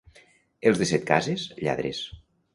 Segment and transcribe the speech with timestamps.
[0.71, 2.03] Els de Setcases, lladres.